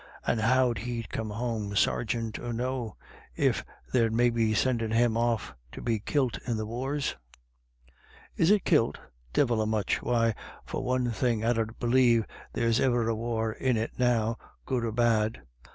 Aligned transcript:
"And 0.25 0.41
how'd 0.41 0.79
he 0.79 1.03
come 1.03 1.29
home, 1.29 1.75
seargint 1.75 2.39
or 2.39 2.51
no, 2.53 2.95
if 3.35 3.63
they're 3.93 4.09
maybe 4.09 4.51
sendin' 4.55 4.89
him 4.89 5.15
off 5.15 5.53
to 5.73 5.81
be 5.83 5.99
kilt 5.99 6.39
in 6.47 6.57
the 6.57 6.65
wars?"" 6.65 7.17
Is 8.35 8.49
it 8.49 8.65
kilt? 8.65 8.97
Divil 9.31 9.61
a 9.61 9.67
much! 9.67 10.01
Why, 10.01 10.33
for 10.65 10.83
one 10.83 11.11
thing, 11.11 11.45
I 11.45 11.53
dunna 11.53 11.73
believe 11.79 12.25
there's 12.53 12.79
e'er 12.79 13.07
a 13.09 13.13
war 13.15 13.51
in 13.51 13.77
it 13.77 13.91
now, 13.99 14.39
good 14.65 14.83
or 14.83 14.91
bad. 14.91 15.43